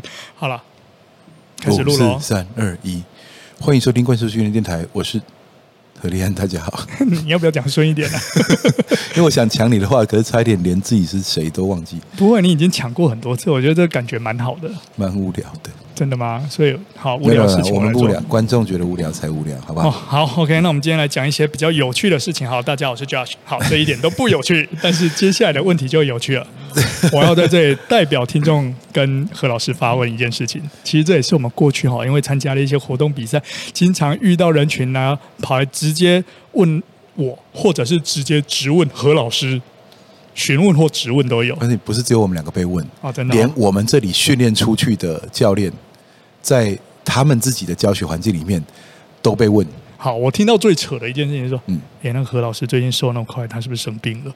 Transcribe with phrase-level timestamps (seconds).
[0.34, 0.62] 好了，
[1.60, 2.18] 开始录了。
[2.18, 3.02] 四三二一，
[3.60, 5.20] 欢迎收听冠兽训练电台，我是
[6.00, 6.86] 何立安，大家好。
[7.04, 8.22] 你要不要讲顺一点呢、啊？
[9.14, 12.00] 因为我想抢你的话，可是差一点连自己是谁都忘记。
[12.16, 14.70] 不过，你已经抢过很多次，我觉得这个感觉蛮好的。
[14.96, 15.70] 蛮无聊的。
[15.96, 16.46] 真的吗？
[16.50, 19.88] 所以好无聊的事情我们无聊，观众觉得无聊才无聊，好不好？
[19.88, 22.46] 哦、好，OK，那我们今天来讲一些比较有趣的事情。
[22.46, 23.32] 好，大家好，我是 Josh。
[23.46, 26.46] 好，这一点都不有趣， 但是接下来的问题就有趣了。
[27.12, 30.60] 我要在这里代表听众跟何老师发问一件事情。
[30.84, 36.22] 其实这也是我们过去哈，因为参加了一些活动比赛，经常遇到人群呢、啊，跑来直接
[36.52, 36.82] 问
[37.14, 39.62] 我，或者是直接质问何老师。
[40.34, 45.72] 询问或质问都有，而且不是只有我们两个被问啊，真的，连我们这里训练出去的教练，
[46.46, 48.62] 在他们自己的教学环境里面
[49.20, 49.66] 都被问。
[49.96, 54.32] 好，我听到最扯的一件事情是说，嗯，哎，那何老师最近瘦那么快，他是不是生病了？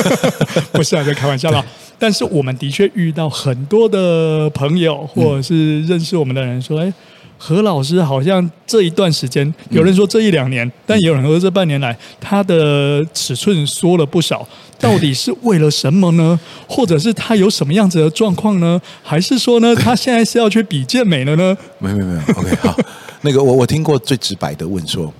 [0.72, 1.62] 不是啊，在开玩笑啦。
[1.98, 6.90] 但是我们的确遇到很多的朋友，或者是认识我们的人说，哎。
[7.44, 14.46] 何老师好像这一段时间，有人说这一两年，但也有人说这半年来，他的尺寸缩了不少。
[14.78, 16.38] 到底是为了什么呢？
[16.68, 18.80] 或者是他有什么样子的状况呢？
[19.02, 21.56] 还是说呢，他现在是要去比健美了呢？
[21.80, 22.78] 没有没有没有，OK 好。
[23.22, 25.12] 那个我我听过最直白的问说，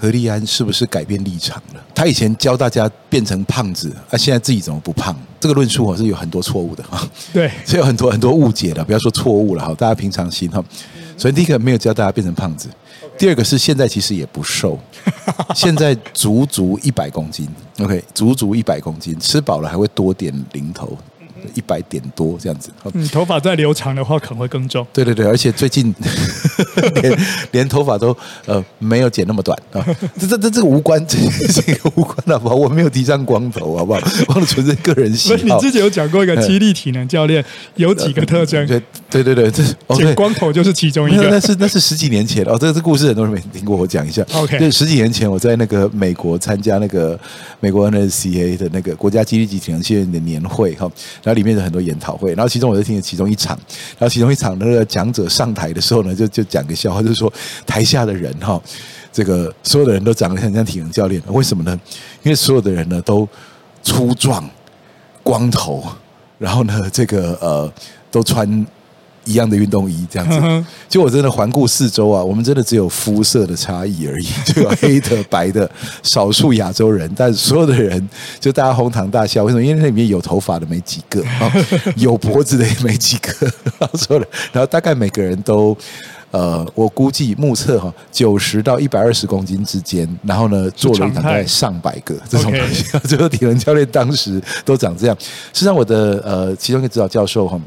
[0.00, 1.84] 何立安是不是改变立场了？
[1.94, 5.14] 他以前教大家变成胖子，啊，现在自己怎么不胖？
[5.38, 7.06] 这个论述是有很多错误的哈。
[7.32, 10.64] 对， 是有很多很多误解的，不要说错误了哈，大家平常心哈。
[11.18, 12.70] 所以第一个没有教大家变成胖子，
[13.18, 14.78] 第二个是现在其实也不瘦，
[15.54, 17.46] 现在足足一百公斤
[17.80, 20.96] ，OK，足足一百公斤，吃饱了还会多点零头。
[21.54, 24.86] 一百点多这样子，嗯，头发再留长的话可能会更重。
[24.92, 25.94] 对对对，而且最近
[27.02, 27.18] 连
[27.52, 28.16] 连头发都
[28.46, 29.84] 呃没有剪那么短啊，
[30.18, 31.18] 这这这这个无关， 这
[31.74, 32.54] 个无关好不好？
[32.54, 34.00] 我没有提倡光头好不好？
[34.28, 35.36] 我纯粹个人喜好。
[35.42, 37.44] 你之前有讲过一个激励体能教练
[37.76, 38.66] 有几个特征？
[38.66, 41.28] 对对对对，这剪光头就是其中一个。
[41.30, 44.24] 那是那是十几年前哦，这个这故事很多人没听过，我讲一下。
[44.34, 47.18] OK，对，十几年前我在那个美国参加那个
[47.60, 50.90] 美国 NSCA 的那个国家肌力及体能训练的年会哈。
[51.30, 53.56] 它里面的很多研讨会，然后其中我就听了其中一场，
[53.98, 57.32] 然后其中一场那个讲者上台的时候呢，就就讲个笑话，就是说
[57.66, 58.60] 台下的人哈，
[59.12, 61.80] 这个所有的人都长得很像体能教练，为什么呢？
[62.22, 63.28] 因为所有的人呢都
[63.82, 64.48] 粗壮、
[65.22, 65.84] 光头，
[66.38, 67.72] 然后呢这个呃
[68.10, 68.66] 都穿。
[69.30, 75.70] 一样的运动衣这样子，就我真的环顾四周啊，我们真的只有肤色的差异而已， 就有黑的、白的，
[76.02, 78.08] 少数亚洲人，但所有的人
[78.40, 79.44] 就大家哄堂大笑。
[79.44, 79.62] 为什么？
[79.62, 81.22] 因为那里面有头发的没几个，
[81.96, 83.32] 有脖子的也没几个，
[83.78, 85.76] 然后说了，然后大概每个人都，
[86.30, 95.16] 呃，我估计目测哈，九十到一百二十公斤之间，然后呢，做了一大概上百个这种东西，最 后体能教练当时都长这样。
[95.52, 97.60] 实际上，我的呃，其中一个指导教授哈。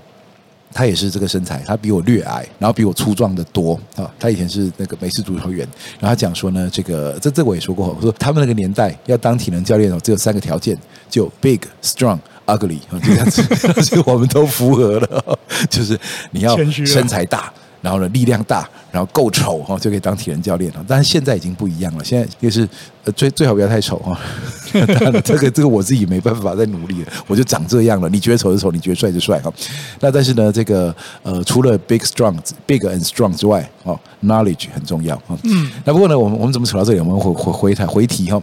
[0.73, 4.11] 他也是这个身材，他比我略矮，然后比我粗壮的多啊。
[4.19, 5.67] 他以前是那个美式足球员，
[5.99, 10.77] 然后他讲说呢，这个这这我也说过，我说他们那个年代要当体能教练哦，只有三个条件，
[11.09, 13.43] 就 big、strong、ugly，就这样子，
[13.83, 15.39] 所 以我们都符合了，
[15.69, 15.99] 就是
[16.31, 17.53] 你要身材大。
[17.83, 20.83] 然后呢，力量大，然后够丑哈，就可以当体能教练了。
[20.87, 22.67] 但是现在已经不一样了，现在就是
[23.03, 24.17] 呃，最最好不要太丑哈。
[24.71, 28.07] 当然这个这个我自己没办法再努力了，我就长这样了。
[28.07, 29.51] 你觉得丑就丑，你觉得帅就帅哈。
[29.99, 32.33] 那但是呢，这个呃，除了 big strong、
[32.65, 35.37] big and strong 之外，哦，knowledge 很重要哈。
[35.43, 35.69] 嗯。
[35.83, 37.01] 那不过呢，我们我们怎么扯到这里？
[37.01, 38.41] 我们回回回台回题哈。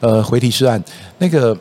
[0.00, 0.82] 呃，回题是按
[1.18, 1.54] 那个，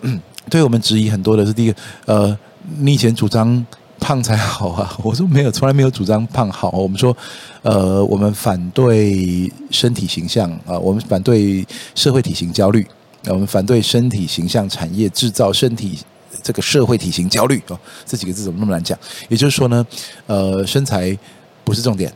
[0.49, 2.37] 对我们质疑很多的是第一个，呃，
[2.77, 3.65] 你以前主张。
[3.99, 4.97] 胖才好啊！
[5.03, 6.69] 我说没有，从来没有主张胖好。
[6.71, 7.15] 我们说，
[7.61, 12.87] 呃，我们反对身体形象啊，我们反对社会体型焦虑，
[13.27, 15.99] 我们反对身体形象产业制造身体
[16.41, 17.79] 这个社会体型焦虑哦。
[18.05, 18.97] 这几个字怎么那么难讲？
[19.27, 19.85] 也就是说呢，
[20.27, 21.15] 呃，身材
[21.63, 22.11] 不是重点，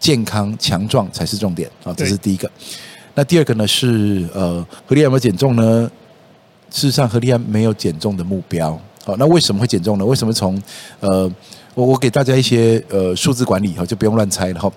[0.00, 1.92] 健康强壮才是重点啊。
[1.96, 2.50] 这是第一个。
[3.14, 5.90] 那第二个呢是呃，何立安有没有减重呢？
[6.70, 8.76] 事实上，何立安没有减重的目标。
[9.04, 10.04] 好，那为什么会减重呢？
[10.04, 10.60] 为什么从
[11.00, 11.30] 呃，
[11.74, 14.72] 我我给大家一些呃数字管理哈，就不用乱猜了哈。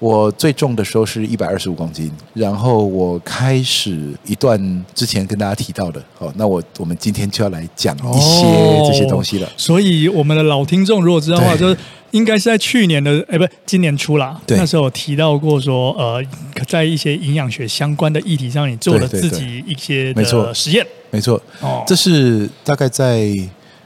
[0.00, 8.42] 我最重的时候是一百二十五公斤，然后我开始一段之前跟大家提到的，好，那我我们今天就要来讲一些
[8.86, 9.46] 这些东西了。
[9.46, 11.76] 哦，所以我们的老听众如果知道的话，就是
[12.10, 14.38] 应该是在去年的哎，不，今年初啦。
[14.46, 16.22] 对，那时候我提到过说，呃，
[16.68, 20.86] 在一些营养学相关的议题上，你做了自己一些没错实验。
[21.10, 23.32] 没错，哦，这是大概在。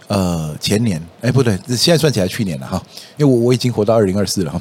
[0.09, 2.83] 呃，前年，哎，不对，现在算起来去年了哈，
[3.19, 4.59] 因为我我已经活到二零二四了哈，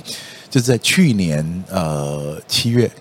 [0.49, 2.91] 就是在去年呃七月，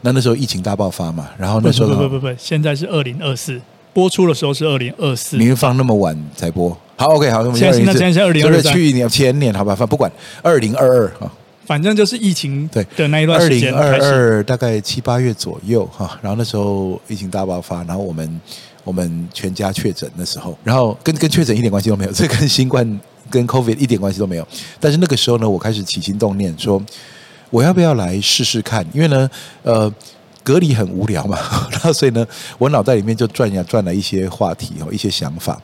[0.00, 3.60] 那那时候疫情大爆发嘛，然后那时候不不不不，不，现在是二零二四，
[3.92, 6.76] 播出的时候是二零二四，你们放那么晚才播？
[6.96, 10.10] 好，OK，好，现在现在现在二零二三，去年前年好吧，反正不管
[10.42, 11.32] 二零二二哈，
[11.64, 18.40] 反正就是疫情对的那一段时间，二零二二大概七八月左右哈，然后那时候疫情大爆发，然后我们
[18.84, 23.00] 我们全家确诊的时候，然后跟跟确诊一点关系都没有，这跟新冠
[23.30, 24.46] 跟 COVID 一点关系都没有，
[24.80, 26.82] 但是那个时候呢，我开始起心动念说，
[27.50, 28.86] 我要不要来试试看？
[28.92, 29.30] 因为呢，
[29.62, 29.92] 呃。
[30.44, 31.38] 隔离很无聊嘛，
[31.70, 32.26] 然后所以呢，
[32.58, 35.56] 我脑袋里面就转呀转了一些话题哦，一些想法，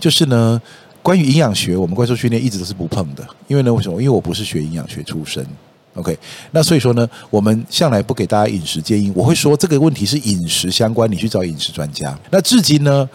[0.00, 0.58] 就是呢，
[1.02, 4.00] 关于营养学，我们怪兽训练一直都是不碰的，因为呢，为什么？
[4.00, 5.46] 因为我不是学营养学出身
[5.96, 6.16] ，OK，
[6.52, 12.16] 那所以说呢，我们向来不给大家饮食建议，我会说这个问题是饮食相关，你去找饮食专家。
[12.30, 13.08] 那至今呢，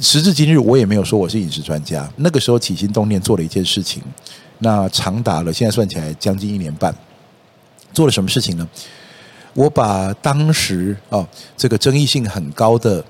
[0.00, 2.08] 时至今日，我也没有说我是饮食专家。
[2.16, 4.02] 那个时候起心动念做了一件事情，
[4.60, 6.94] 那长达了现在算起来将近一年半，
[7.92, 8.68] 做了什么事情呢？
[9.54, 11.26] 我把当时啊
[11.56, 13.04] 这个争议性很高的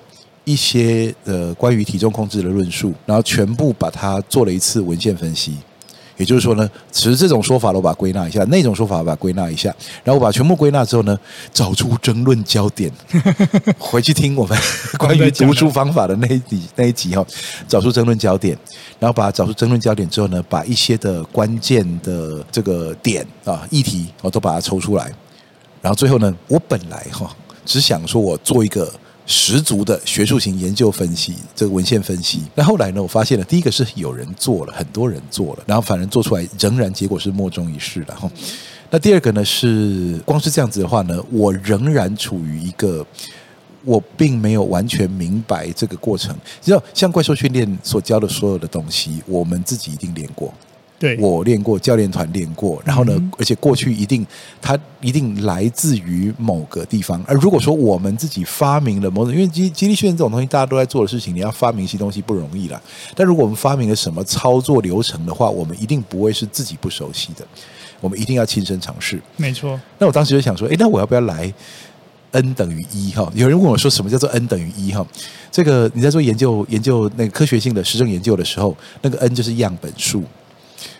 [0.45, 5.59] 一些呃关于体重控制的论述，然后全部把它做了一次文献分析。
[6.19, 9.75] 也就是说呢，其实这种说法我把它归纳一下，那种说法我把它归纳一下，
[10.05, 11.19] 然后我把全部归纳之后呢，
[11.53, 12.93] 找出争论焦点，
[13.79, 14.59] 回去听我们
[14.99, 17.25] 关于读书方法的那一集那一集哈，
[17.67, 18.59] 找出争论焦点，
[18.99, 25.11] 然后把找出争论焦点之后呢，把一些的关键的这个点啊议题我都把它抽出来。
[25.81, 27.31] 然后最后呢，我本来哈
[27.65, 28.93] 只想说我做一个
[29.31, 32.41] 十足的学术型研究分析，这个文献分析。
[32.55, 38.29] 那后来呢，我发现了第一个是有人做了，很多人做了，然后反正做出来仍然结果是莫衷一是的哈。
[38.91, 43.07] 那第二个呢是，光是这样子的话呢，我仍然处于一个
[43.85, 46.35] 我并没有完全明白这个过程。
[46.35, 50.53] 你知道，像怪兽训练所教的所有的东西，我们自己一定练过。
[50.99, 54.27] 对，我练过，教练团练过，然后呢，而且过去一定，
[54.61, 57.23] 它一定来自于某个地方。
[57.25, 62.83] 而如果说我们自己发明了某种，因为肌肌力训练这种东西，大家都在做的事情，你要发明一些东西不容易啦。
[63.15, 67.47] 但如果我们发明了什么操作流程的话，我们一定不会是自己不熟悉的，
[68.01, 69.23] 我们一定要亲身尝试。
[69.37, 69.81] 没错。
[69.99, 71.55] 那我当时就想说，诶，那我要不要来
[72.33, 73.31] N 等于一哈？
[73.37, 75.07] 有人问我说，什么叫做 N 等于一哈？
[75.53, 80.25] 这个你在做研究研究那个科学性的实证研究的时候，那个 N 就是样本数。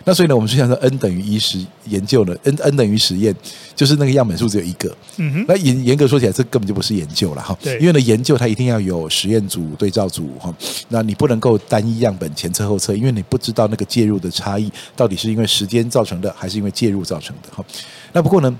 [0.09, 3.35] 那所以呢，我们就想说 n 等于一实研究呢，n n 等于实验，
[3.75, 4.89] 就是那个样本数只有一个。
[5.17, 5.45] 嗯哼。
[5.47, 7.55] 那严严格说起来，这根本就不是研究了哈。
[7.61, 7.77] 对。
[7.77, 10.51] 因为呢，研究它一定要有实验组、对照组哈。
[10.87, 17.63] 那你不能够单一样本前测后测，因为你不知道那个介入的差异到底是因为时间造成的，还是因为介入造成的哈。
[18.11, 18.59] 那不过呢，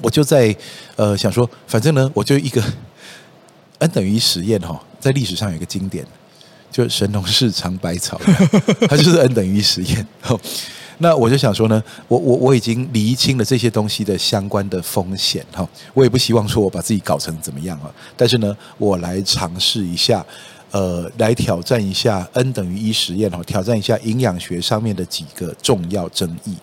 [0.00, 0.56] 我就在
[0.96, 2.64] 呃想说，反正呢，我就一个
[3.76, 6.06] n 等于一实验哈，在历史上有一个经典。
[6.72, 8.18] 就神农氏尝百草，
[8.88, 10.04] 它就是 n 等于一实验。
[10.98, 17.90] 那我就想说呢，我我我已经厘清了这些东西的相关的风险哈，我也不希望说我把自己搞成怎么样啊。
[18.16, 20.24] 但是呢，我来尝试一下，
[20.70, 26.54] 呃，来挑战一下 n 等于一实验哈，挑战一下营养学上面的几个重要争议。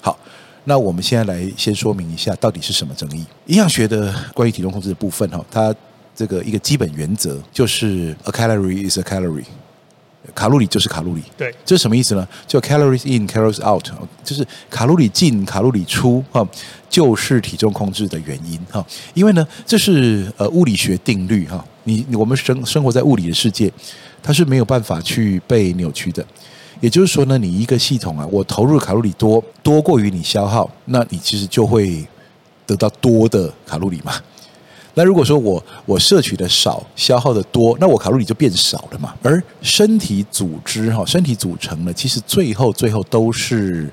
[0.00, 0.16] 好，
[0.64, 3.26] 那我们现在来先说明一下到底是什么争议。
[3.46, 5.74] 营养学的关于体重控制的部分哈，它。
[6.20, 9.42] 这个一个基本原则就是 a calorie is a calorie，
[10.34, 11.22] 卡路里就是卡路里。
[11.34, 12.28] 对，这是什么意思呢？
[12.46, 13.82] 就 calories in, calories out，
[14.22, 16.46] 就是卡路里进，卡路里出，哈，
[16.90, 18.84] 就是体重控制的原因，哈。
[19.14, 21.64] 因为呢，这是呃物理学定律，哈。
[21.84, 23.72] 你我们生生活在物理的世界，
[24.22, 26.22] 它是没有办法去被扭曲的。
[26.82, 32.06] 也就是说呢，你一个系统啊，我投入卡路里多多过于你消耗，那你其实就会
[32.66, 34.12] 得到多的卡路里嘛。
[34.94, 39.14] 那如果说我我摄取的少，消耗的多，那我卡路里就变少了嘛。
[39.22, 43.88] 而身体组织哈，身体组成呢，其实最后最后都是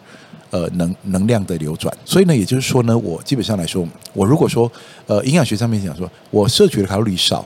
[0.49, 1.95] 呃能能量的流转。
[2.03, 4.71] 所以呢，也就是说呢，我基本上来说，我如果说
[5.05, 7.45] 呃营养学上面讲说，我摄取的卡路里少，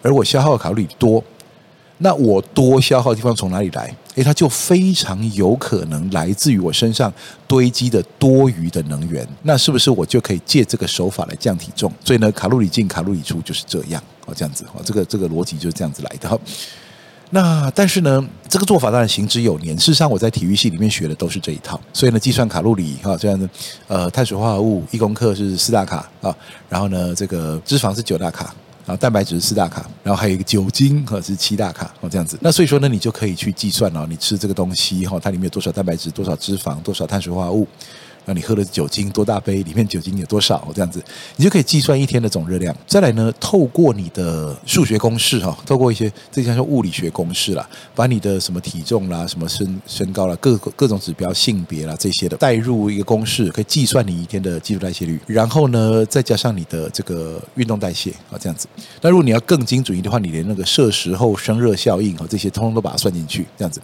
[0.00, 1.22] 而我消耗的卡路里多。
[1.98, 3.94] 那我多消耗的地方从哪里来？
[4.14, 7.12] 诶，它就非常有可能来自于我身上
[7.46, 9.26] 堆积的多余的能源。
[9.42, 11.90] 那是不是我就可以借这个手法来降体重？
[12.04, 16.40] 所以呢，卡路里进，卡路里出就是这样哦，这样子哦，这个这个逻辑就是这样子来的。
[17.30, 19.74] 那但是呢，这个做法当然行之有年。
[19.78, 21.80] 事实上，我在体育系里面学的都是这一套。
[21.94, 23.48] 所以呢，计算卡路里哈，这样的
[23.88, 26.36] 呃，碳水化合物一公克是四大卡啊，
[26.68, 28.54] 然后呢，这个脂肪是九大卡。
[28.84, 32.36] 然后蛋白质是四大卡，然后还有一个酒精哈是七大卡哦，这样子。
[32.40, 37.66] 那所以说呢，你就可以去计算哦，你吃这个东西哈，它里面有多少蛋白质、多少脂肪、多少碳水化合物，
[38.24, 41.02] 那你喝的酒精多大杯，里面酒精有多少，这样子，
[41.36, 42.74] 你就可以计算一天的总热量。
[42.86, 55.18] 再来呢，透过你的数学公式哈，透过一些这叫做物理学公式啦，把你的什么体重啦、什么身身高啦、各各种指标、性别啦这些的带入一个公式，可以计算你一天的基础代谢率。
[55.26, 58.68] 然后呢，再加上你的这个运动代谢啊，这样子。
[59.00, 63.80] 那如果你要更精准一点的话，你连那个摄食后生热效应和这些通通都把它算进去，这样子。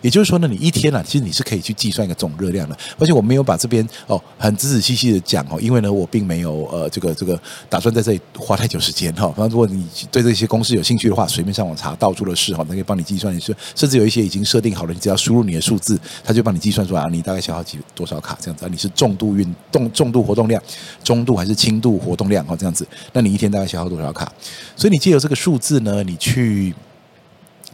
[0.00, 2.78] 也就是说呢，你一天啊，其实你是可以去计算一个总热量的。
[2.96, 3.79] 而且我没有把这边。
[4.06, 9.26] 哦，很仔仔细细的讲哦，因为呢，我并没有呃，这个这个打算在这里花太久时间哈。
[9.28, 13.34] 反正如果你对这些公式有兴趣的话，随便上网查，到处的事哈，它可以帮你计算。
[13.34, 18.64] 你说，甚至有一些已经设定好了，你只要输入你的数字，它就帮你计算出来，你大概消耗几多少卡这样子。
[18.64, 20.62] 啊你是重度运动、重度活动量、
[21.02, 24.30] 中度还是轻度活动量哦，这样子，那你一天大概消耗多少卡？
[24.76, 26.74] 所以你借由这个数字呢，你去。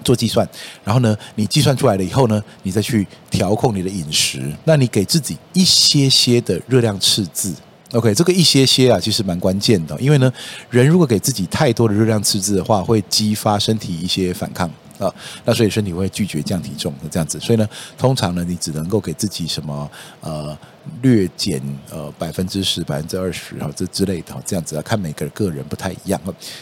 [0.06, 0.48] 做计算，
[0.84, 4.40] 然后呢，你计算出来了以后呢，你再去调控你的饮食。
[4.62, 7.52] 那你给自己一些些的热量赤字
[7.90, 10.00] ，OK，这个一些些啊，其实蛮关键的。
[10.00, 10.32] 因为呢，
[10.70, 14.70] 人如果给自己太多的热量赤字的话，会激发身体一些反抗
[15.00, 15.12] 啊。
[15.44, 17.40] 那所以身体会拒绝降体重这样子。
[17.40, 20.56] 所以呢，通常呢，你只能够给自己什么呃
[21.02, 21.60] 略减
[21.90, 26.20] 呃百分之十、百分之二十哈这之类的这样子啊，看每个个人不太一样。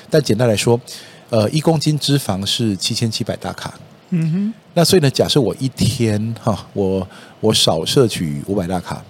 [0.09, 0.81] 但简单来说。
[1.31, 3.75] 呃，一公斤脂肪是七千七百大卡。
[4.11, 4.55] 嗯哼。
[4.75, 7.07] 那所以呢，假设我一天哈，我
[7.41, 9.03] 我少摄取五百大卡，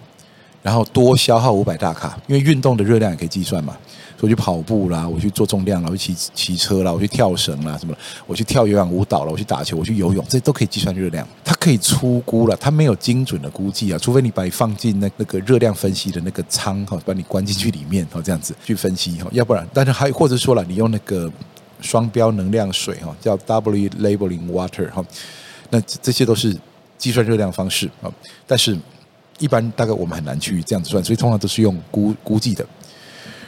[0.63, 3.77] 然后多消耗五百大卡，因为运动的热量也可以计算嘛。
[4.21, 7.95] 我去跑步啦，我去做重量啦，我去骑骑车啦，我去跳绳啦，什么？
[8.27, 11.27] 我去跳有氧舞蹈了，我去打球，我去游泳，这都可以计算热量。
[11.45, 21.31] 它可以粗估了，它没有精准的估计啊，除非你把你放进那那个热量分析的那个仓哈，把你关进去里面哈，这样子去分析哈，要不然，但是还或者说了，你用那个。
[21.85, 25.05] 双标能量水哈，叫 W labeling water 哈，
[25.71, 26.57] 那这些都是
[26.97, 28.11] 计算热量方式啊，
[28.47, 28.77] 但是
[29.39, 32.67] 一般大概我们很难去这样子算，所以通常都是用估估计的。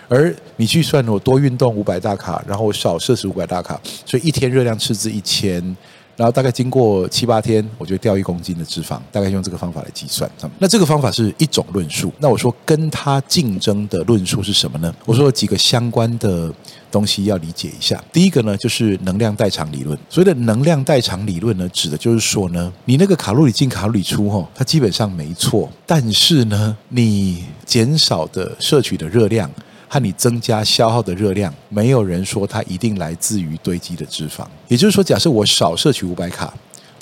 [0.08, 5.76] 而你去算我多运动五百大卡，然后少摄食五百大卡，所以一天热量赤字一千。
[6.16, 10.30] 然后大概经过七八天，我就掉一公斤的脂肪，大概用这个方法来计算。
[10.58, 12.10] 那这个方法是一种论述。
[12.18, 14.94] 那我说跟它竞争的论述是什么呢？
[15.04, 16.52] 我说几个相关的
[16.90, 18.02] 东西要理解一下。
[18.12, 19.98] 第一个呢，就是能量代偿理论。
[20.08, 25.70] 所谓的能量代偿理论呢，指的就是说呢，你那个卡路里进卡路里出，吼，它基本上没错。
[25.84, 29.50] 但是呢，你减少的摄取的热量。
[29.88, 34.46] 和你增加消耗的热量，没有人说它一定来自于堆积的脂肪。
[34.68, 36.52] 也就是说，假设我少摄取五百卡，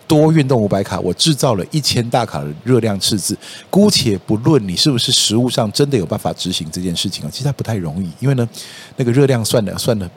[0.06, 3.36] 多运动五百卡，我制造了一千大卡的热量赤字。
[3.70, 8.48] 姑且不论你是不是食物上真的有办法执行这件事情啊，其实它不太容易，因为呢，
[8.96, 10.08] 那个热量算的算的。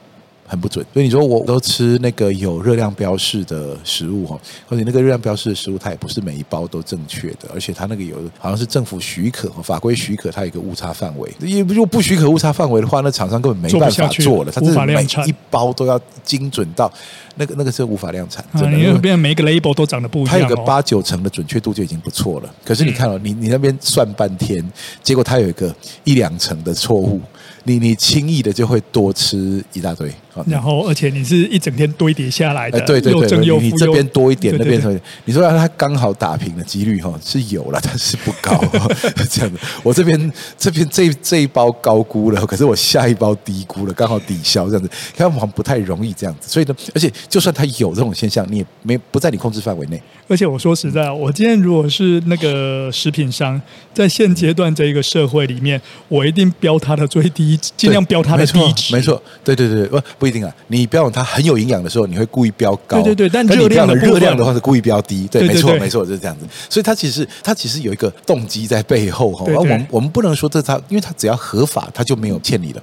[0.49, 11.29] 很不准，所以你说我都吃那个有热量标示的食物哈，或者那个热量标示的食物，它也不是每一包都正确的，而且它那个有好像是政府许可和法规许可，它有一个误差范围。
[11.41, 16.89] 也如果不许可误差范围的话，那厂商根本没办法做了，它这每一包都要精准到
[17.35, 18.43] 那个那个是无法量产。
[18.53, 22.55] 真的，因为变成每一个 label 都长得不一样，它有个八九成的准确度就已经不错了。
[22.63, 24.63] 可是你看哦，你你那边算半天，
[25.03, 25.75] 结果它有一个
[26.05, 27.19] 一两成的错误。
[27.63, 30.09] 你你轻易的就会多吃一大堆，
[30.45, 34.79] 然后而且你是一整天堆叠下来的，对对对，又你这边多一点，那边
[35.25, 38.63] 你说让它刚好打平的几率哈是有了，但是不高，
[39.29, 39.57] 这样子。
[39.83, 46.49] 我这边这边这这一包高估了，可是我下一包低估了，刚好抵消这样子，看好像不太容易这样子。
[46.49, 50.01] 所以呢，而且就算它有这种现象，你也没不在你控制范围内。
[50.27, 53.61] 而且我说实在，我今天如果是那个食品商，
[53.93, 57.57] 在现阶段这一个社会里面，我一定标它的最低。
[57.75, 60.53] 尽量标它的低值，没错，对对对，不不一定啊。
[60.67, 63.29] 你标它很有营养的时候，你会故意标高，对对对。
[63.29, 66.45] 但热量的热量的话是故意标低，对，没错没错，就是这样子。
[66.69, 69.45] 所以它其实它其实有一个动机在背后哈。
[69.47, 72.81] 而我们我们不能说这它，因为它只要合法，它就没有欠你的。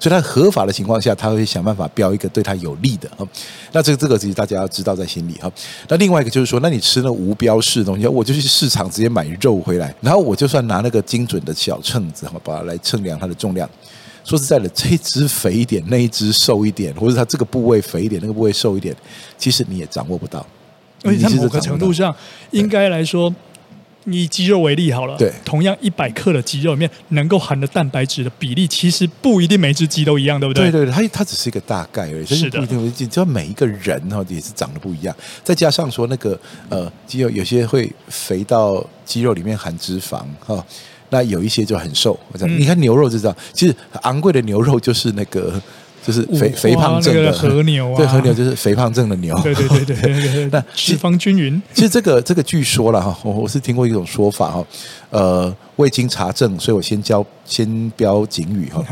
[0.00, 3.10] 所以它合法的情况下，它会想办法标一个对它有利的。
[3.72, 5.50] 那这个这个其实大家要知道在心里哈。
[5.88, 13.68] 那另外一个就是说，那你吃那无标示的东西，我就去市场直接买肉回来，然后我就算拿那个精准的小秤子哈，把它来称量它的重量。
[14.28, 18.94] 说实在的，这一只肥一点，那一只瘦一点，或者它这个部位肥一点，那个部位瘦一点，
[19.38, 20.46] 其实你也掌握不到。
[21.02, 22.14] 而且在某个程度上，
[22.50, 23.34] 应该来说，
[24.04, 30.70] 以肌肉为例好了，对，同样一百克的肌肉里面能够含的蛋白质的比例，其实不一定每只鸡都一样，对不对？
[30.70, 32.26] 对对对，它它只是一个大概而已。
[32.26, 40.62] 是的，你知道每一个人哈也是长得不一样，再加上说那个呃肌肉有些会肥到肌肉里面含脂肪哈。
[41.10, 42.18] 那有一些就很瘦，
[42.58, 45.60] 你看牛肉就知道，其实昂贵的牛肉就是那个
[46.06, 49.38] 就是肥肥胖症的和牛啊， 对，和牛就是肥胖症的牛。
[49.42, 51.60] 对对对对对， 那脂肪均匀。
[51.74, 54.66] 其实这个这个据说了哈，我我是听过一种说法哈，
[55.10, 58.84] 呃，未经查证，所以我先教先标警语哈。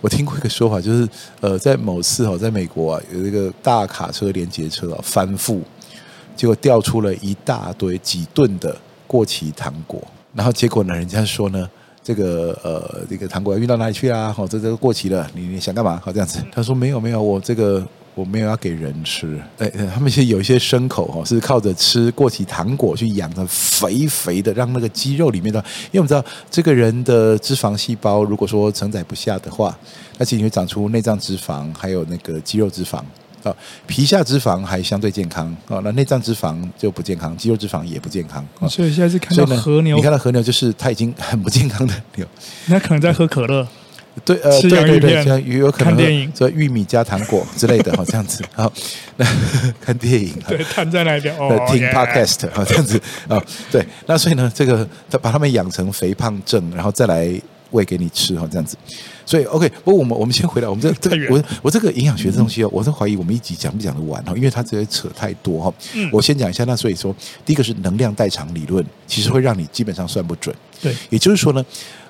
[0.00, 1.08] 我听过一个说法，就是
[1.40, 5.60] 呃，在某次哈，在美国啊，有一个大卡车连接车啊翻覆，
[6.34, 8.74] 结果掉出了一大堆几吨的
[9.06, 10.02] 过期糖果，
[10.34, 11.68] 然后结果呢，人家说呢。
[12.02, 14.32] 这个呃，这个糖果要运到哪里去啊？
[14.32, 16.00] 好，这这个过期了，你你想干嘛？
[16.02, 16.42] 好，这样子。
[16.50, 19.38] 他说没有没有，我这个我没有要给人吃。
[19.58, 25.60] 哎，他们其实有一些牲口哈，是靠着吃过期糖果去养的肥肥的，让那个肌肉里面的，
[25.92, 29.78] 因为我们知道这个人的脂肪细胞如果说承载不下的话，
[30.16, 33.02] 那其实会长出内脏脂肪，还有那个肌肉脂肪。
[33.42, 33.54] 啊，
[33.86, 38.46] 皮下脂肪还相对健康啊，那内脏脂肪就不健康，肌肉脂肪也不健康。
[38.68, 42.26] 所以现在是看到和牛，你看到和牛就是它已经很不健康的牛，
[42.66, 43.66] 那可能在喝可乐，
[44.24, 48.70] 对呃，对对对，像有可能看电影，说玉米加糖果之类的哈，这样子好，
[49.16, 49.26] 那
[49.80, 58.76] 看电影，对，躺在那边哦，听 podcast 啊，这样子啊，对，那所以呢，这个他把他们养成肥胖症，然后再来喂给你吃哈，这样子。
[59.24, 65.74] 所以，OK，不过我们我们先回来，我们这这个我我这个营养学这东西哦，我是怀疑我们一集讲不讲得完哈，因为它这些扯太多哈。
[66.12, 70.54] 我先讲一下，那所以说，第一个是能量代偿理论，其实会让你基本上算不准。
[70.82, 71.64] 对，也就是说呢，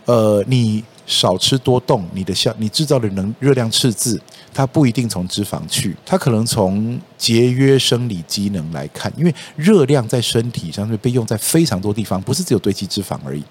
[0.07, 4.19] 呃，你少吃多动，你的效你制造的能热量赤字，
[4.55, 13.43] 它不一定从脂肪去，它可能从节约生理机能来看，因为热量在身体上面被用在非常多地方，不是只有堆积脂肪而已。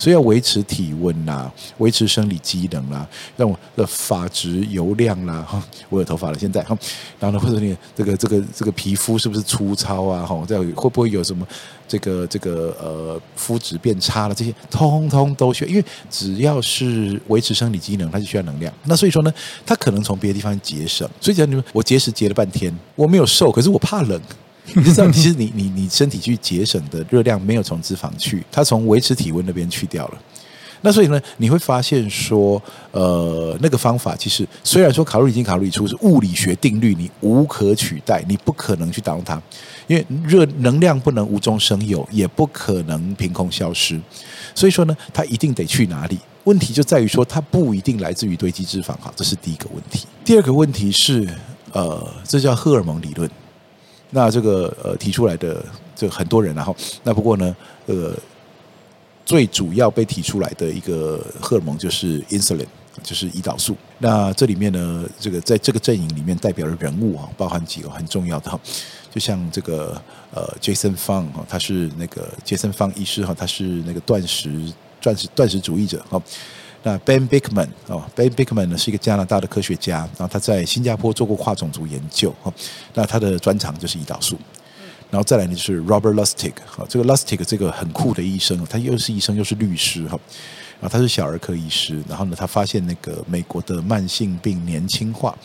[0.00, 6.74] 所以要维持体温啦，维持生理机能啦，让我的发质油亮啦，哈， 我有头发了现在哈，
[7.18, 10.24] 然后呢，或者你这个这个这个皮肤是不是粗糙啊？
[10.24, 11.46] 哈，这样会不会有什么
[11.86, 14.34] 这个这个呃肤质变差了？
[14.34, 18.72] 这些通通都需要，因为只要是维持生理机能，它就需要能量。
[18.84, 19.30] 那所以说呢，
[19.66, 21.06] 它可能从别的地方节省。
[21.20, 24.18] 所以讲你们，我节食节了半天，我没有瘦，可是我怕冷。
[24.74, 30.18] 你知道，其实你你你身体去节省的热量没有从脂肪去，它从维持体温那边去掉了。
[30.82, 32.62] 那所以呢，你会发现说，
[32.92, 39.40] 呃，那个方法其实虽然说卡路里进卡路里出是物理学定律，你无可取代，你不可能去打动它，
[39.86, 44.00] 因为热能量不能无中生有，也不可能凭空消失。
[44.54, 46.18] 所以说呢，它一定得去哪里？
[46.44, 48.94] 问题就在于说，它不一定来自于堆积脂肪。
[49.00, 50.06] 好，这是第一个问题。
[50.24, 51.28] 第二个问题是，
[51.72, 53.30] 呃，这叫荷尔蒙理论。
[54.10, 55.64] 那这个呃提出来的
[55.94, 56.74] 这很多人，然后
[57.04, 58.12] 那不过呢，呃，
[59.24, 62.66] 最主要被提出来的一个荷尔蒙就是 insulin，
[63.02, 63.76] 就是胰岛素。
[63.98, 68.58] 那这里面呢，这个在这个阵营里面代表的人物啊，包含几个很重要的哈，
[69.10, 70.00] 就像这个
[70.32, 76.20] 呃 Jason Fang 哈，他是那个 Jason Fang 医师哈，他是那个断食断食断食主义者哈。
[76.82, 82.50] 那 Ben Bickman 哦，Ben Bickman 呢是一个加拿大的科学家，然后他在新加坡做过跨种族研究哈。
[82.94, 84.38] 那他的专长就是胰岛素，
[85.10, 90.18] 然后再来呢就是 Robert Lustig 哈，这个 Lustig 这个很酷的医生，他又是医生又是律师哈，
[90.80, 95.36] 然后他是小儿科医师，然后呢他发现那个美国的慢性病年轻化，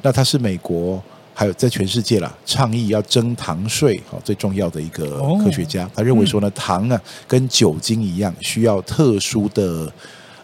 [0.00, 1.02] 那他是美国
[1.34, 9.92] 还有在全世界啦倡议要征糖税哈最重要的一个科学家，他认为说呢糖啊跟酒精一样需要特殊的。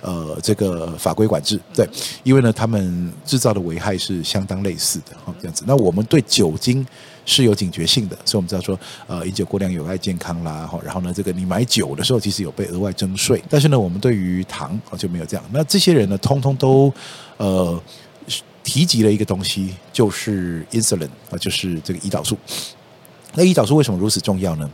[0.00, 1.88] 呃，这个法规管制对，
[2.22, 5.64] 因为呢，他们制造的危害是相当类似的，这样子。
[5.66, 6.86] 那我们对酒精
[7.26, 15.44] 是有警觉性的，所以我们知道说，呃，饮酒过量有害健康啦，然后呢，这个你买酒的时候其实有被额外征税，但是呢，我们对于糖就没有这样。
[15.52, 16.92] 那这些人呢，通通都
[17.36, 17.82] 呃
[18.62, 22.38] 提及了一个东西，就是 insulin 啊，就是这个胰岛素。
[23.34, 24.70] 那胰岛素为什么如此重要呢？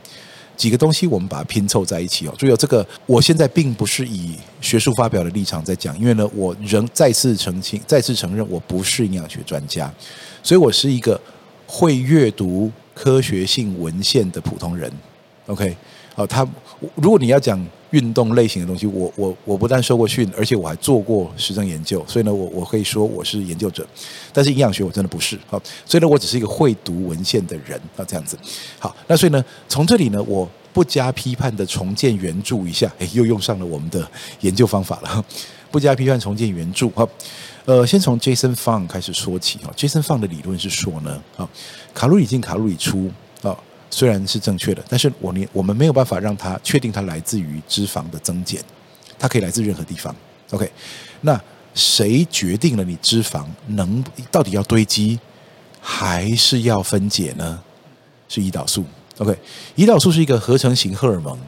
[0.57, 9.93] 几个东西我们把它拼凑在一起哦，注意这个我现在并不是以学术发表的立场在讲，因为呢，我仍再次澄清、再次承认我不是营养学专家，
[10.43, 11.21] 所以我是一个
[11.67, 14.91] 会阅读科学性文献的普通人。
[15.47, 15.77] OK，
[16.15, 16.47] 好，他
[16.95, 17.65] 如果你要讲。
[17.91, 23.87] 运动类型的东西，我我我不但受过训，而且我还做过实证研究，所以呢，我我可以说我是研究者，
[24.33, 28.37] 但是营养学我真的不是，好，所以呢，我只是一个会读文献的人啊，这样子，
[28.81, 34.05] 好，那所以呢，从这里呢，我不加批判的重建原著一下，哎，又用上了我们的
[34.41, 35.25] 研究方法了，
[35.71, 37.09] 不加批判重建原著，好，
[37.65, 41.49] 呃，先从 Jason Fung 开始说起啊，Jason Fung 的理论是说呢，啊，
[41.95, 43.09] 卡路里进卡路里出。
[43.97, 48.61] 虽然是正确的，但是我们我们没有办法让它确定它来自于脂肪的增减，
[49.17, 50.13] 它可以来自任何地方。
[50.51, 50.69] OK，
[51.21, 51.41] 那
[51.75, 55.21] 谁决定了你脂肪能到底要堆积
[55.81, 57.63] 还是要分解呢？
[58.29, 58.85] 是胰岛素。
[59.19, 59.39] OK，
[59.77, 61.39] 胰岛素是一个合成型荷尔蒙，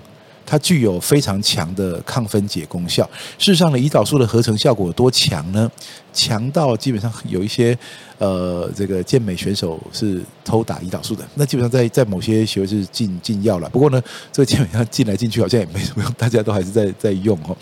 [0.47, 3.05] 它具有非常强的抗分解功效。
[3.37, 5.71] 事实上呢，胰岛素的合成效果有多强呢？
[6.15, 7.77] 强到基本上有一些
[8.19, 11.23] 呃，这个健美选手是偷打胰岛素的。
[11.35, 13.69] 那基本上在在某些学位是禁禁药了。
[13.69, 17.55] 不过呢，这个基本上进来进去好像也没什么用，大家都还是在在用哦。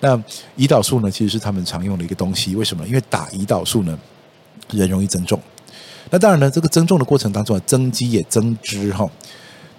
[0.00, 0.16] 那
[0.56, 2.54] 胰岛素呢，其实是他们常用的一个东西。
[2.54, 2.86] 为什么？
[2.86, 3.98] 因为打胰岛素呢，
[4.70, 5.40] 人容易增重。
[6.10, 9.10] 那当然呢，这个增重的过程当中啊，增肌也增脂哈。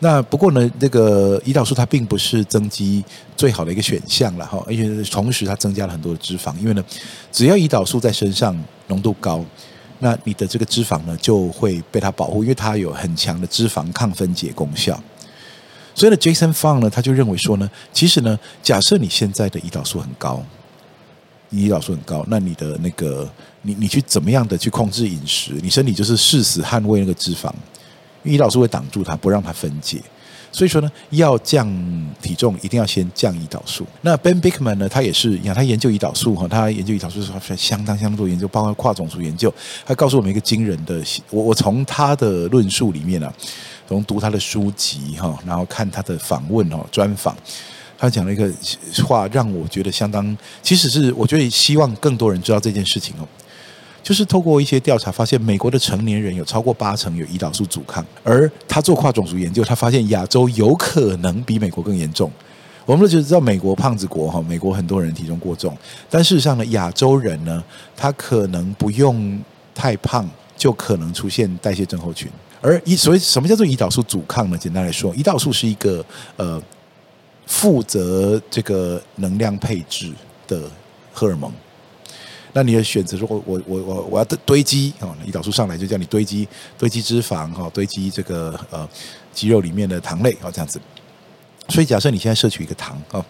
[0.01, 3.03] 那不过呢，这个胰岛素它并不是增肌
[3.35, 6.55] 最好的一个选项了哈，而且同时它增加了很多的脂肪。
[6.57, 6.83] 因为呢，
[7.33, 8.57] 只要胰岛素在身上
[8.87, 9.43] 浓度高，
[9.99, 14.97] 那你的这个脂肪呢就会被它保护，因为它有很强的脂肪抗分解功效。
[15.93, 20.41] 所以呢，Jason Fung 呢他就认为说呢，其实呢，假设你现在的胰岛素很高，
[21.51, 23.29] 胰岛素很高，那你的那个
[23.63, 27.51] 你你去怎么样的去控制饮食，你身体就是誓死捍卫那个脂肪。
[28.23, 30.01] 胰岛素会挡住它，不让它分解。
[30.51, 31.67] 所以说呢，要降
[32.23, 33.85] 体重，一定要先降胰岛素。
[34.01, 39.53] 那 Ben Bickman 呢，他也是一样，他研究胰岛素哈，他研究胰岛素是相当相当多研究，包括跨种族研究。
[39.85, 43.31] 他告诉我们一个惊人的，我我从他的论述里面啊，
[43.87, 47.37] 从读他的书籍哈，然后看他的访问哦，专访，
[47.95, 48.51] 他讲了一个
[49.05, 53.27] 话，让我觉得相当，其实是我觉得希望更多人知道这件事情哦。
[54.09, 62.31] 就是透过一些调查发现，美国的成年人有超过八成有胰岛素阻抗，而他做跨种族研究，他发现亚洲有可能比美国更严重。
[62.87, 65.77] 我们都知道美国胖子国哈，美国很多人体重过重，
[66.09, 67.63] 但事实上呢，亚洲人呢，
[67.95, 69.39] 他可能不用
[69.75, 72.27] 太胖就可能出现代谢症候群。
[72.61, 74.57] 而胰所谓什么叫做胰岛素阻抗呢？
[74.57, 76.03] 简单来说，胰岛素是一个
[76.35, 76.59] 呃
[77.45, 80.11] 负责这个能量配置
[80.47, 80.63] 的
[81.13, 81.53] 荷尔蒙。
[82.53, 88.87] 那你的选择如果我我我我要堆积啊，胰岛素上来就叫你堆积堆积脂肪哈，堆积这个呃
[89.31, 90.79] 肌肉里面的糖类啊这样子。
[91.67, 93.23] 所以假设你现在摄取一个糖啊，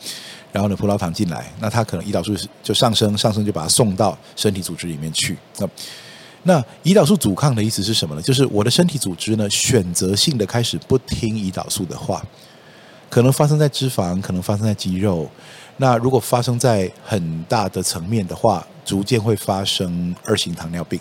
[0.53, 5.37] 然后呢葡萄糖进来，那它可能胰岛素就上升上升，就把它送到身体组织里面去。
[5.57, 5.69] 那
[6.43, 8.21] 那胰岛素阻抗的意思是什么呢？
[8.21, 12.25] 就是我的身体组织呢选择性的开始不听胰岛素的话，
[13.09, 15.29] 可能发生在脂肪，可能发生在肌肉。
[15.75, 20.99] 那如果发生在很大的层面的话，逐渐会发生二型糖尿病。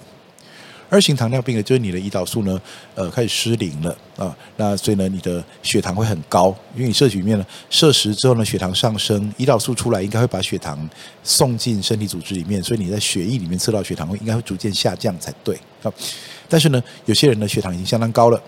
[0.90, 2.61] 二型糖尿病呢，就是你的胰岛素呢，
[2.94, 4.37] 呃，开始失灵了啊。
[4.59, 10.87] 那所以呢，你的血糖会很高，因为你摄取里面呢，摄食之后呢，血糖上升，胰岛素出来应该会把血糖
[11.22, 15.90] 送进身体组织里面，所以你在血液里面测到血糖会应该会逐渐下降才对啊。
[16.46, 18.38] 但是呢，有些人的血糖已经相当高了，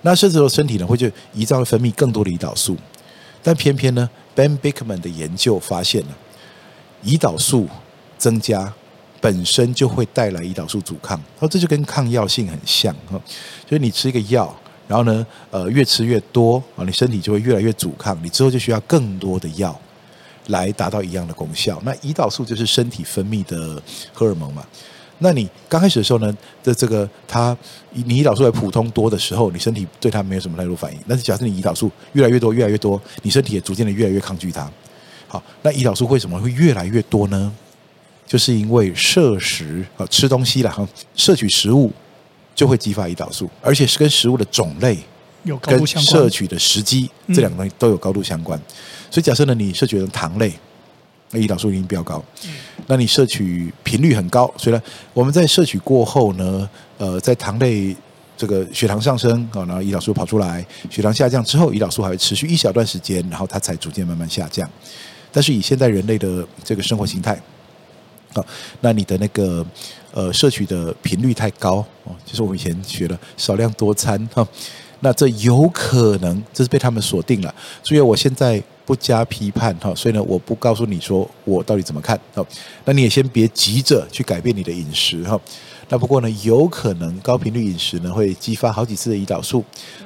[0.00, 2.74] 那这时候身体呢会就胰脏会分泌更多的胰岛素，
[3.42, 4.08] 但偏偏呢。
[4.34, 6.08] Ben Bikman 的研究发现了，
[7.02, 7.66] 胰岛素
[8.18, 8.70] 增加
[9.26, 13.20] 本身就会带来胰岛素阻抗，哦，这就跟抗药性很像哈，
[13.64, 19.76] 就是你吃一个药，然后呢，呃，越吃越多啊，你身体就会越来越阻抗，你之后就需要更多的药
[20.46, 21.82] 来达到一样的功效。
[21.84, 24.64] 那胰岛素就是身体分泌的荷尔蒙嘛。
[25.18, 27.56] 那你刚开始的时候呢，的这个它，
[27.90, 31.00] 你胰岛素在普通多的时候，你身体对它没有什么太多反应。
[31.08, 34.70] 但是假设你胰岛素越来越多，越来越多，你身体也逐渐的越来越抗拒它。
[35.26, 37.52] 好，那胰岛素为什么会越来越多呢？
[38.26, 41.92] 就是因为摄食啊，吃东西了哈，摄取食物
[42.54, 44.98] 就会激发胰岛素，而且是跟食物的种类
[45.44, 48.60] 有高度相关，摄取的时机这两个东西都有高度相关。
[49.10, 50.52] 所以假设呢，你摄取的糖类。
[51.32, 52.24] 那胰岛素一定比较高，
[52.86, 54.80] 那你摄取频率很高，所以呢，
[55.12, 57.94] 我们在摄取过后呢，呃，在糖类
[58.36, 64.70] 这个血糖上升啊，然后胰岛素跑出来，血糖下降之后，胰岛素还会持续一小段时间，然后它才逐渐慢慢下降。
[65.32, 67.36] 但是以现在人类的这个生活形态，
[68.36, 68.46] 啊，
[68.80, 69.64] 那你的那个
[70.12, 74.46] 呃摄取的频率太高哦，就是我们以前学了少量多餐哈，
[75.00, 78.62] 那这有可能这是被他们锁定了，所以我现在。
[78.86, 82.46] 不加批判哈，所以呢，我不告诉你说我到底怎么看哈。
[82.84, 85.36] 那你也先别急着去改变你的饮食哈。
[85.88, 89.64] 那不过呢，有可能高频率饮食呢会激发好几次的胰岛素，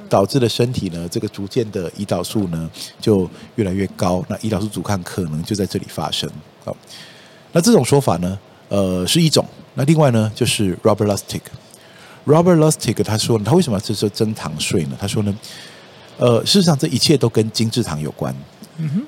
[0.09, 4.25] 导致的身体呢这个逐渐的胰岛素呢就越来越高。
[4.31, 6.27] 那胰岛素阻抗可能就在这里发生。
[6.65, 6.75] 好，
[7.53, 9.47] 那这种说法呢，呃是一种。
[9.75, 11.41] 那另外呢，就是 Robert Lustig。
[12.27, 14.97] Robert Lustig 他说，他为什么要这时候增糖税呢？
[15.01, 15.35] 他说呢，
[16.19, 18.35] 呃，事实上这一切都跟精制糖有关。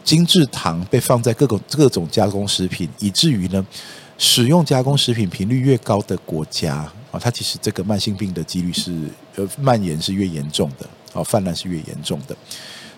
[0.05, 3.67] 精制糖被放在各种各种加工食品，以至于呢，
[4.19, 6.75] 使用加工食品频率越高的国家
[7.11, 8.93] 啊，它其实这个慢性病的几率是
[9.37, 12.37] 呃蔓延是越严重的，啊，泛滥是越严重的。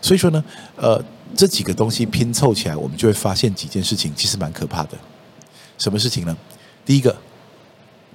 [0.03, 1.01] 所以说呢，呃，
[1.37, 4.99] 这几个东西拼凑起来，我们就会发现几件事情，其实蛮可怕的。
[5.85, 6.35] 什么事情呢？
[6.83, 7.15] 第一个，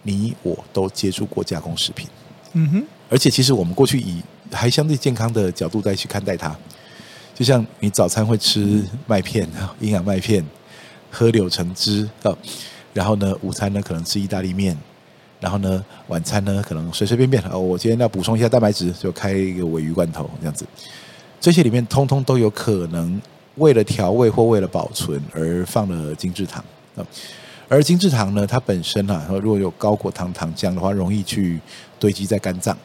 [0.01, 2.07] 你我都接触过加工食品，
[2.53, 6.55] 嗯哼，而且其实我们过去以还相对健康的角度再去看待它。
[7.35, 10.43] 就像你早餐会吃麦片啊， 营养麦片，
[11.11, 12.35] 喝柳橙汁啊，
[12.91, 14.75] 然后呢，午餐呢可能吃意大利面，
[15.39, 20.65] 然后呢，晚餐呢可能随随便便哦，我今天要补充一下蛋白质，就开一个尾鱼罐头这样子。
[21.39, 23.21] 这些里面通通都有可能
[23.57, 27.05] 为了调味或为了保存而放了精制糖啊。
[27.69, 31.61] 而精制糖呢，它本身啊，如果有高果糖糖浆的话，容易去
[31.97, 32.77] 堆积在肝脏。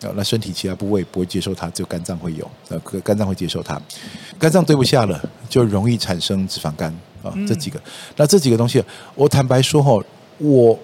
[0.00, 2.48] 啊，那身体其他部位不会接受它，只有肝脏会有。
[2.68, 3.82] 呃，肝脏会接受它，
[4.38, 6.88] 肝脏堆不下了，就容易产生脂肪肝
[7.20, 7.34] 啊。
[7.48, 7.80] 这几个，
[8.14, 8.80] 那这几个东西，
[9.16, 10.00] 我坦白说哈，
[10.38, 10.78] 我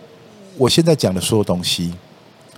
[0.57, 1.95] 我现在讲的所有东西，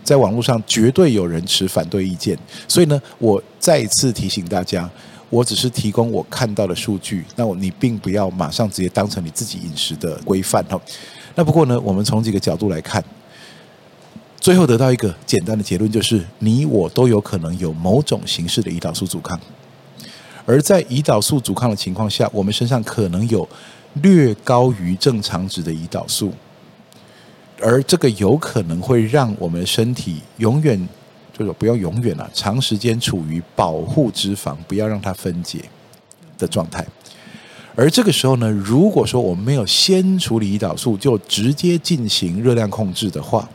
[0.02, 4.88] 在网络上绝对有人持反对意见，所以呢，我再一次提醒大家，
[5.30, 10.80] 我只是提供我看到的数据，那你并不要马上直接当成你自己饮食的规范哈。
[11.34, 13.02] 那不过呢，我们从几个角度来看。
[14.38, 19.40] 最后得到一个简单的结论，就是你我都有可能有某种形式的胰岛素阻抗，
[20.44, 23.48] 而在胰岛素阻抗的情况下，我们身上可能有
[23.94, 26.32] 略高于正常值的胰岛素，
[27.60, 30.88] 而这个有可能会让我们身体永远
[31.36, 35.60] 就是不要永远了，长时间处于保护脂肪，不要让它分解
[36.38, 36.86] 的状态。
[37.74, 43.46] 而这个时候呢，如果说我们没有先处理胰岛素，就直接进行热量控制的话，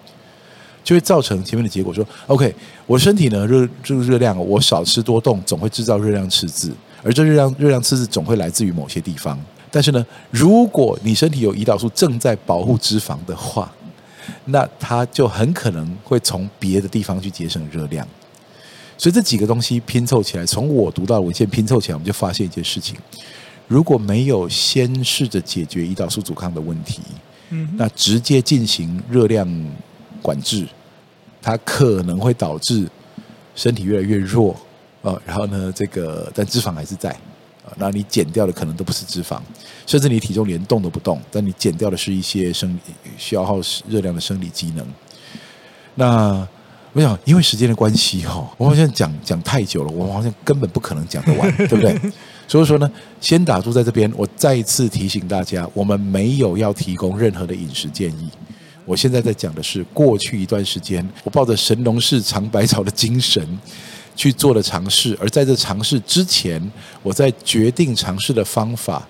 [0.83, 2.53] 就会造成前面的结果，说 OK，
[2.85, 9.35] 我身体呢热这个热量，我少吃多动，总会制造热量赤字，而这热量热量赤字总会来自于某些地方。
[9.71, 13.73] 但是呢，如果你身体有胰岛素正在保护脂肪的话，
[14.45, 18.07] 那它就很可能会从别的地方去节省热量。
[18.97, 22.95] 所以这几个东西拼凑起来，从我读到文献拼凑起来，我们就发现一件事情：
[23.67, 27.01] 如果没有先试着解决胰岛素阻抗的问题，
[27.49, 29.47] 嗯，那直接进行热量。
[30.23, 30.67] 管制，
[31.41, 32.87] 它可能会导致
[33.55, 34.55] 身体越来越弱
[35.01, 37.17] 呃，然后呢，这个但脂肪还是在啊，
[37.77, 39.39] 那你减掉的可能都不是脂肪，
[39.85, 42.79] 甚至你体重连动都不动，但你减掉的是一些生
[43.17, 44.85] 消耗热量的生理机能。
[45.95, 46.47] 那
[46.93, 51.97] 我想，因为时间的关系哈，我好像讲讲太久了，我好像根本不可能讲得完， 对不对？
[52.47, 58.29] 所以说呢，先打住在这边，我再一次提醒大家，我们没有要提供任何的饮食建议。
[58.83, 63.47] 我现在在讲的是过去一段时间，我抱着神农氏尝百草的精神
[64.21, 66.61] 去做的尝试，而在这尝试之前，
[67.01, 69.07] 我在决定尝试的方法，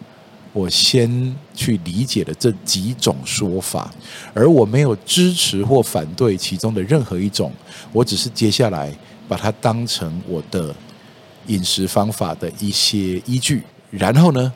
[0.54, 3.94] 我先去理解了这几种说法，
[4.34, 7.52] 而我没有支持或反对其中的任何一种，
[7.92, 8.90] 我只是接下来
[9.28, 10.74] 把它当成我的
[11.48, 14.54] 饮食方法的一些依据，然后呢，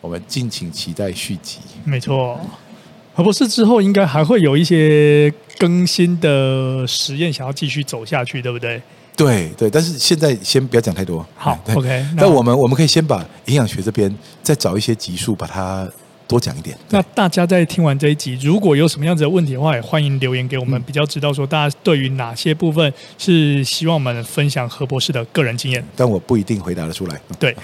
[0.00, 1.58] 我们敬请期待续集。
[1.84, 2.40] 没错。
[3.14, 8.82] 何博士之后应该还会有一些更新的实验，想要继续走下去，对不对？
[9.16, 11.26] 对对，但是现在先不要讲太多。
[11.34, 12.06] 好，OK。
[12.16, 15.88] 那我们我们可以先把营养学这边再找一些集数，把它。
[16.28, 16.76] 多讲一点。
[16.90, 25.80] 那大家在听完这一集，如果有什么样子的问题的话，也欢迎留言给我们，比较知道说大家对于哪些部分是希望我们分享何博士的个人经验。
[25.94, 27.20] 但我不一定回答得出来。
[27.38, 27.56] 对，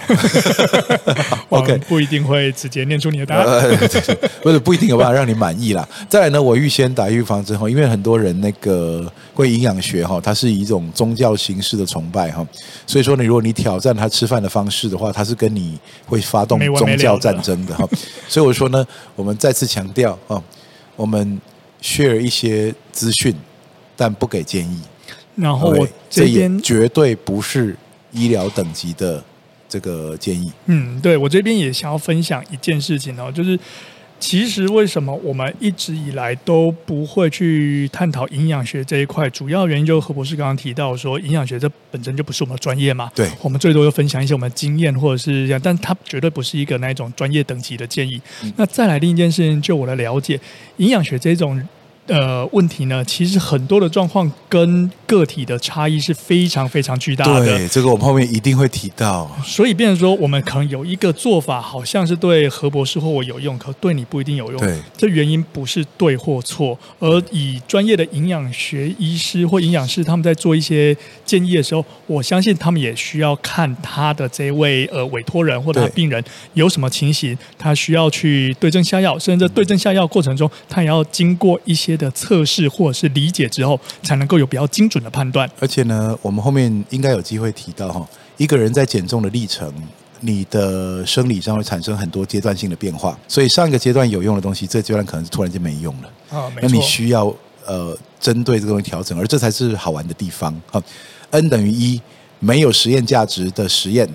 [1.51, 3.45] OK，不一定会直接念出你的答案。
[3.45, 3.77] 呃、
[4.41, 5.85] 不是不一定有办法让你满意啦。
[6.07, 12.47] 再来呢，我预先打预防针哈，因为很多人那个关于营养学哈，它是以一种宗教形式的崇拜哈，
[12.87, 17.85] 所以说你，如果你挑战他吃饭的方式的话，他是跟你会发动宗教战争的哈，
[18.29, 18.53] 所以我。
[18.53, 20.39] 说呢，我们再次强调啊，
[20.95, 21.41] 我们
[21.81, 23.35] share 一些资讯，
[23.95, 24.81] 但不给建议。
[25.35, 27.75] 然后我这边绝对不是
[28.11, 29.23] 医疗等级的
[29.67, 30.51] 这个建议。
[30.67, 33.59] 嗯，对，我这边也想要分享一件事情哦，就是。
[34.19, 39.29] 其实为什么我们一直以来都不会去探讨营养学这一块？
[39.31, 43.11] 主要原因就是何博士刚刚提到说，营养学这本身就不是我们的专业嘛。
[43.13, 48.21] 对，我们最多就分享一些我们的经验或者是这样，但它绝对不是一个那一种专业等级的建议。
[48.43, 50.39] 嗯、那再来另一件事情，就我的了解，
[50.77, 51.61] 营养学这种。
[52.07, 57.45] 呃，问题呢，其实很多的状况跟个体的差异是非常非常巨大的。
[57.45, 59.31] 对，这个我们后面一定会提到。
[59.41, 64.59] 所以，变成说，我们可能有一个做法，好像是对何博士或我有用，可对你不一定有用。
[64.59, 70.93] 对，这原因不是对或错，而以专业的营养学医师或营养师他们在做一些
[71.25, 76.21] 建议的时候，我相信他们也需要看他的这位呃委托人或者他病人
[76.53, 81.92] 有什么情形，他需要去对症下药，甚至对症下药过程中，他也要经过一些。
[81.95, 85.49] 的测试或者是理解之后，才能够有比较精准的判断。
[85.59, 89.71] 而且呢，我们后面应该有机会提到哈，一个人在减重的历程，
[90.21, 93.17] 你的生理上会产生很多阶段性的变化。
[93.27, 96.51] 所以上一个阶段有用的东西，这个阶段可能是突然间没用了。
[96.61, 97.33] 那你需要
[97.65, 100.53] 呃针对这个东西调整，而这才是好玩的地方。
[100.71, 100.81] 哈
[101.31, 102.01] ，N 等于一，
[102.39, 104.07] 没有实验价值的实验，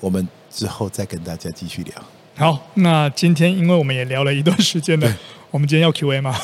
[0.00, 1.94] 我们之后再跟大家继续聊。
[2.34, 5.16] 好，那今天因为我们也聊了一段时间了，
[5.52, 6.34] 我们今天要 Q A 吗？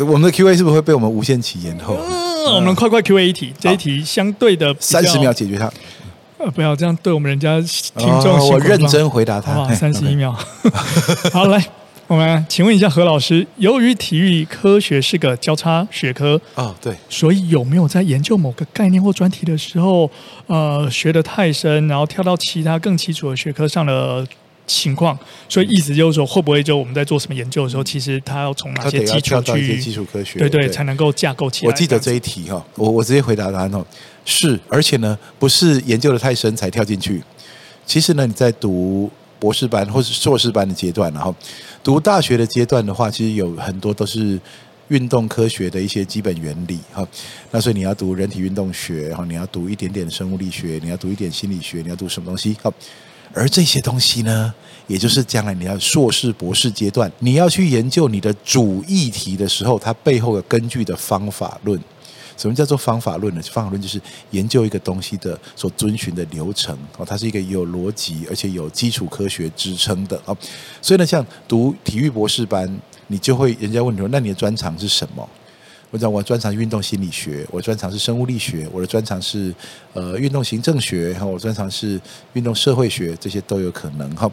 [0.00, 1.96] 我们的 Q A 是不是会被我们无限期延后？
[2.04, 5.72] 嗯、我们快快 Q A 一题，这一题相对的三十秒解决它。
[6.36, 7.58] 呃，不要这样对我们人家
[7.96, 9.66] 听众、哦，我认真回答他。
[9.72, 10.36] 三十一秒。
[11.32, 11.64] 好，来，
[12.06, 20.10] 我们请问一下何老师，由于体育科学是个交叉学科哦，对，所以有没有在研究某个概念或专题的时候，
[20.46, 24.26] 呃，学得太深，然后跳到其他更基础的学科上的？
[24.66, 31.70] 情况，所以意思就是说，会不会就我们在做什么研究的时候，其实它要从哪些基础去基础科学，对对，才能够架构起来。
[31.70, 33.84] 我记得这一题哈，我我直接回答答案哦，
[34.24, 37.22] 是，而且呢，不是研究的太深才跳进去。
[37.84, 41.34] 其实呢，你在读博士班或是硕士班的阶段，然后
[41.82, 44.38] 读大学的阶段的话，其实有很多都是
[44.88, 47.06] 运动科学的一些基本原理哈。
[47.50, 52.72] 那所以你要读人体运动学然后，你要读一点点生物力学，你要读一点心理学，你要读什么东西好。
[53.34, 54.52] 而这些东西呢，
[54.86, 61.80] 也就是将来你要硕士、博士阶段，你要去研究你的主议题的时候，它背后的根据的方法论。
[62.36, 63.42] 什么叫做方法论呢？
[63.42, 70.36] 方法论就是研究一个东西的所遵循的流程哦，它是一个有逻辑而且有基础科学支撑的哦。
[70.80, 75.28] 所以呢，像读体育博士班，你就会人家问你说，那你的专长是什么？
[75.92, 79.54] 我讲我专长运动心理学，我专长是生物力学，我的专长是
[79.92, 82.00] 呃运动行政学，哈，我专长是
[82.32, 84.30] 运动社会学，这些都有可能哈。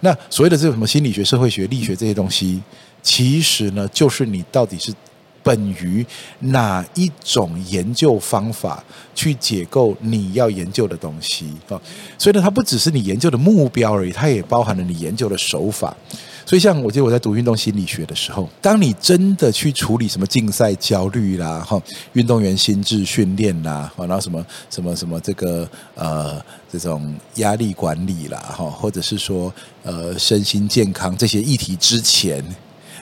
[0.00, 2.62] 那所谓的这个什么心理学、社会学、力学这些东西，
[3.02, 4.90] 其实呢，就是你到底是
[5.42, 6.04] 本于
[6.40, 8.82] 哪一种研究方法
[9.14, 11.80] 去解构你要研究的东西啊。
[12.18, 15.96] 所以呢，它不只是你研究的目标而已，它也包含了你研究的手法。
[16.44, 21.80] 所以，像我记得我在读运动心理学的时候，当你真的去处理什么竞赛焦虑啦，哈，
[22.14, 32.44] 运动员心智训练啦，然后什么什么什么这个呃这种压力管理啦，哈，或者是说呃身心健康这些议题之前，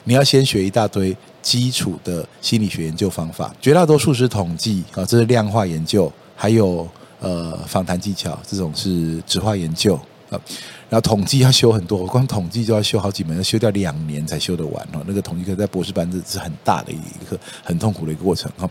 [0.04, 6.88] 你要先学一大堆基础的心理学研究方法，绝大多数是统计啊，这是量化研究，还有
[7.20, 9.94] 呃访谈技巧，这种是质化研究
[10.30, 10.38] 啊。
[10.88, 15.02] 然后统计要修很多，我光统计就要修好几门，要修掉两年才修得完哦。
[15.06, 18.68] 那个统计课在博士班这是很大的一个很痛苦的一个过程哈。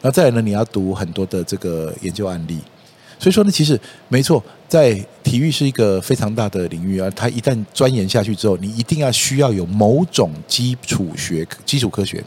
[0.00, 2.60] 然后再来呢，你要读很多的这个研究案例。
[3.18, 7.10] 所以说呢，其实没错，在体育是一个非常大的领域啊。
[7.16, 12.22] 它一旦钻研下去之后，你一定要需要有某种基础学、基础科学。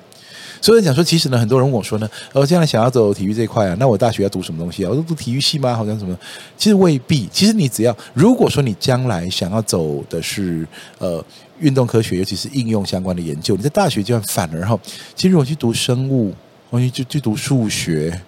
[0.62, 4.90] 所以讲说，其实呢，很多人问我说呢，呃，将来想要走体育这一块啊，那我大学要读什么东西啊？
[4.90, 5.74] 我说读体育系吗？
[5.74, 6.18] 好像什么？
[6.58, 7.30] 其实未必。
[7.32, 11.24] 其实你只要，如果说你将来想要走的是呃
[11.60, 14.78] 运动科学，尤其是应用相关的研究，你在大学阶段反而哈，
[15.16, 16.34] 其实如果去读生物，
[16.70, 18.22] 或者去去读数学，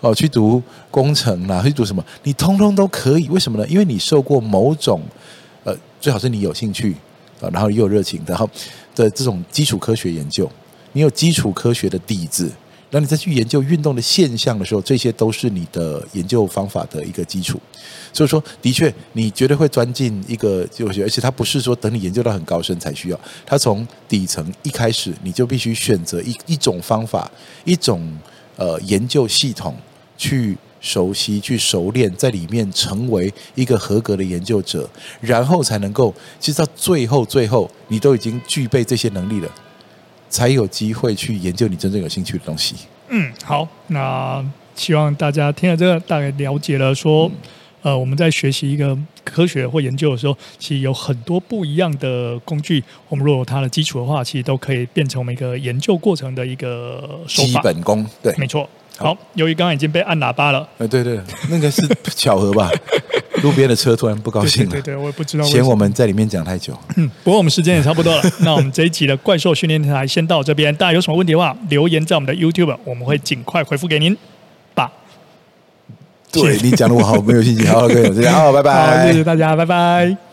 [0.00, 3.28] 哦，去读工程啦，去读什么，你通通都可以。
[3.28, 3.66] 为什么呢？
[3.66, 5.00] 因为你受过某种
[5.64, 6.94] 呃，最好是你有兴趣
[7.40, 8.48] 啊，然后又有热情，然后
[8.94, 10.50] 的这种基础科学研究。
[10.92, 12.50] 你有基础科学的底子，
[12.90, 17.60] 那你再去研究运动的现象的时候，这些都是你的研究方法的一个基础。
[18.12, 27.30] 所以说，的确，你绝对会钻进一个就学，而且它不是说等你研究到很高深才需要，它从底层一开始你就必须选择一一种方法，
[27.64, 28.10] 一种
[28.56, 29.76] 呃研究系统
[30.16, 34.88] 去熟悉、去熟练，在里面成为一个合格的研究者，
[35.20, 39.48] 然后才能够，其实到最后最后，你都已经具备这些能力了。
[40.28, 42.74] 才有机会去研究你真正有兴趣的东西。
[43.08, 47.30] 嗯，好，那希望大家听了这个，大概了解了说，
[47.86, 52.82] 呃，我们在学习一个科学或研究的时候，其实有很多不一样的工具。
[53.08, 57.48] 我们如果有它的基础的话，其实都可以变成我们一个研究过程的一个手法。
[57.48, 58.68] 基本功，对，没错。
[58.96, 62.68] 好，好，由于刚刚已经被按喇叭了，呃，对对，那个是巧合吧？
[63.44, 66.76] 路边的车突然不高兴了，对对，对，我也不知道，嫌我们在里面讲太久。
[66.96, 74.20] 嗯，不过我们时间也差不多了，那我们这一集的怪兽训练台先到这边，大家有什么问题的话，留言在我们的 YouTube，我们会尽快回复给您吧。
[76.42, 80.25] 对， 你讲的我好没有信心，好，各位，这样好，拜拜，好，谢谢大家，拜拜。